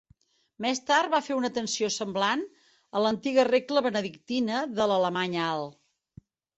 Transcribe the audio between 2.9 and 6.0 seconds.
a la antiga regla benedictina de l'alemany alt.